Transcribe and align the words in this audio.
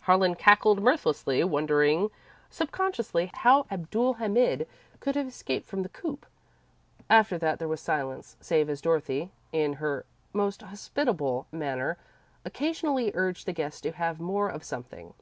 Harlan 0.00 0.34
cackled 0.34 0.80
mirthlessly, 0.82 1.44
wondering, 1.44 2.10
subconsciously, 2.50 3.30
how 3.32 3.66
Abdul 3.70 4.14
Hamid 4.14 4.66
could 4.98 5.14
have 5.14 5.28
escaped 5.28 5.64
from 5.68 5.84
the 5.84 5.88
coop. 5.88 6.26
After 7.08 7.38
that 7.38 7.60
there 7.60 7.68
was 7.68 7.80
silence, 7.80 8.36
save 8.40 8.68
as 8.68 8.80
Dorothy, 8.82 9.30
in 9.52 9.74
her 9.74 10.04
most 10.32 10.62
hospitable 10.62 11.46
manner, 11.52 11.98
occasionally 12.44 13.12
urged 13.14 13.46
the 13.46 13.52
guest 13.52 13.84
to 13.84 13.92
have 13.92 14.18
more 14.18 14.48
of 14.48 14.64
something. 14.64 15.14